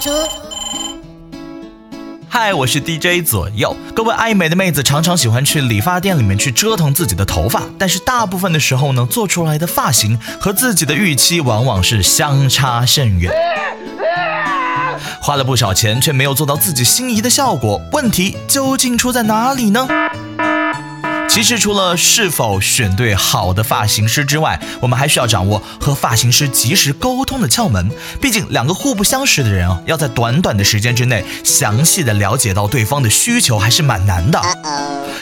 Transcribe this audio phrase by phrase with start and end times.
[0.00, 0.10] 出。
[2.28, 3.76] 嗨，我是 DJ 左右。
[3.94, 13.32] 各位爱美的妹子常常喜欢去理发店里面去折腾自己的头发，但是大部分的时候呢，做出来的发型和自己的预期往往是相差甚远。
[15.20, 19.86] 花了不少钱却没有做到自己心仪的效果，问题究竟出在哪里呢？
[21.34, 27.90] 其实除了是否选对好的发型师之外，我们还需要掌握和发型师及时沟通的窍门。
[28.20, 34.40] 毕竟两个互不相识的人啊，要在短短的时间之内详细的了解到对方的需求，还是蛮难的。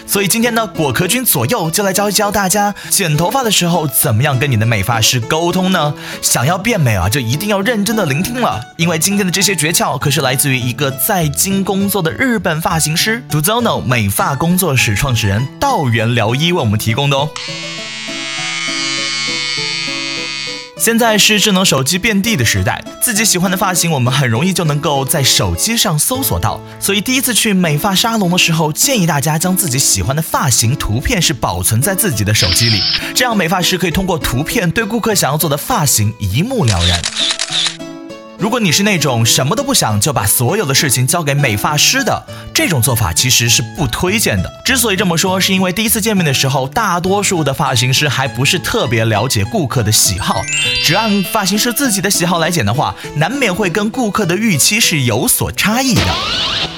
[0.07, 5.95] 所以今天呢，果壳君左右就来教一教大家，剪头发的时候怎么样跟你的美发师沟通呢？
[6.21, 16.02] 想要变美啊，就一定要认真的聆听了，因为今天的这些诀窍可是来自于一个在京工作的日本发型师 Duzono 美发工作室创始人道元。
[16.07, 17.31] 聊一为我们提供的哦。
[20.77, 26.61] 现在是智能手机遍地的时代，自己喜欢的发型，我们很容易就能够在手机上搜索到。
[26.81, 32.83] 所以第一次去美发沙龙的时候，建议大家将自己喜欢的发型图片是保存在自己的手机里，
[33.15, 37.01] 这样美发师可以通过图片对顾客想要做的发型一目了然。
[38.43, 44.51] 如果你是那种什么都不想就把所有的事情交给美发师的这种做法，其实是不推荐的。
[44.65, 50.43] 之所以这么说，是因为第一次见面的时候，大多数的发型师还不是特别了解顾客的喜好，
[50.83, 56.72] 只按发型师自己的喜好来剪的话，难免会跟顾客的预期是有所差异的。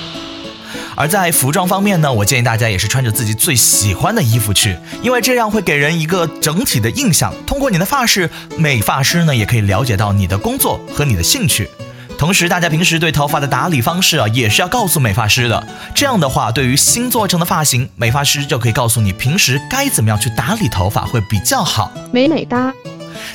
[0.97, 7.33] 而在服装方面呢，我建议大家也是穿着自己最喜欢的衣服去，因为这样会给人一个整体的印象。
[7.47, 11.69] 通过你的发饰，美发师呢也可以了解到你的工作和你的兴趣。
[12.17, 15.67] 同时，大家平时对头发的打理方式啊，也是要告诉美发师的。
[15.95, 22.73] 这样的话，对于新做成的发型，美发师就可以告诉你平时该怎么样去打理头发会比较好，美美哒。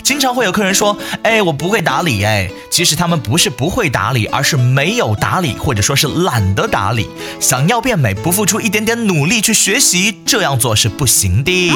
[0.03, 7.07] 经常会有客人说：“哎，我不会打理。”哎，其实他们不是不会打理，而是没有打理，或者说是懒得打理。
[7.39, 11.71] 想要变美，不付出一点点努力去学习，这样做是不行的。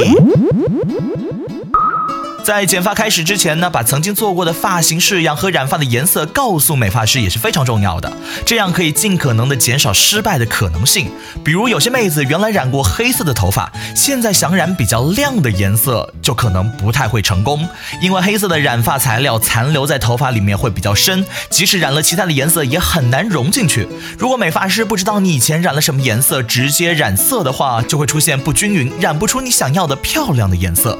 [2.43, 8.11] 在剪发开始之前呢，把曾经做过的发型式样和染发的颜色告诉美发师也是非常重要的，
[8.45, 11.09] 这样可以尽可能的减少失败的可能性。
[11.41, 17.65] 比如有些妹子原来染过黑色的头发，现在想染比较亮的颜色，就可能不太会成功，
[18.01, 23.87] 因为黑色的染发材料残留在头发里面会比较深，即使染了其他的颜色也很难融进去。
[24.19, 30.99] 如果美发师不知道你以前染了什么颜色，直接染色的话，就会出现不均匀，染不出你想要的漂亮的颜色。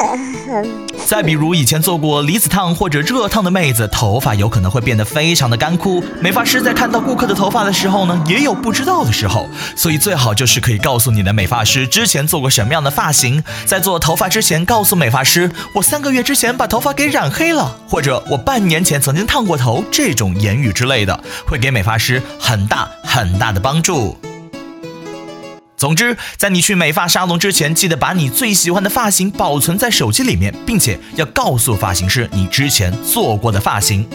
[1.06, 6.02] 再比如以前做过离子烫或者热烫的妹子，头发有可能会变得非常的干枯。
[6.20, 24.16] 美发师在看到顾客的头发的时候呢，也有不知道的时候，所以最好就是可以告诉你的美发师之前做过什么样的发型，在做头发之前告诉美发师，我三个月之前把头发给染黑了，或者我半年前曾经烫过头，这种言语之类的，会给美发师很大很大的帮助。
[25.80, 34.06] 总之，在你去美发沙龙之前，记得把你最喜欢的发型保存在手机里面，并且要告诉发型师你之前做过的发型。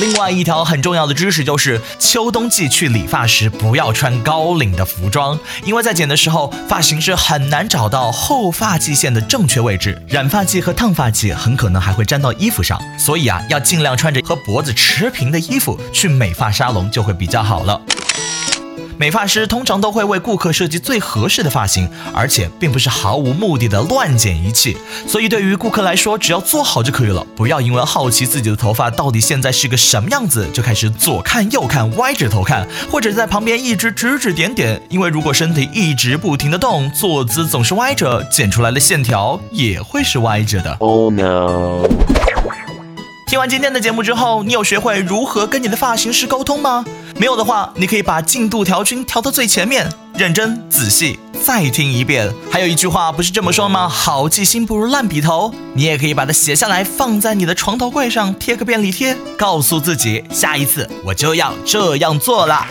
[0.00, 17.78] 另外一条很重要的知识就是，秋冬季去理发时不要穿高领的服装，因为在剪的时候，发型师很难找到后发际线的正确位置，染发剂和烫发剂很可能还会粘到衣服上，所以啊，要尽量穿着和脖子持平的衣服去美发沙龙就会比较好了。
[18.96, 24.76] 美发师通常都会为顾客设计最合适的发型，而且并不是毫无目的的乱剪一气。
[25.06, 34.80] 所以对于顾客来说，只要做好就可以了，不要因为好奇自己的头发到底现在是个什么样子，就开始左看右看，歪着头看，或者在旁边一直指指点点。
[34.88, 40.72] 因为如果身体一直不停的动，坐姿总是歪着，剪出来的线条也会是歪着的。
[40.78, 41.88] Oh no！
[43.26, 46.84] 听完今天的节目之后，你有学会如何跟你的发型师沟通吗？
[47.16, 52.32] 没有的话，你可以把进度条君调到最前面，认真仔细再听一遍。
[52.50, 53.88] 还有一句话不是这么说吗？
[53.88, 55.54] 好记性不如烂笔头。
[55.74, 62.66] 你也可以把它写下来，放在你的床头柜上，贴个便利贴，告诉自己，下一次我就要这样做了。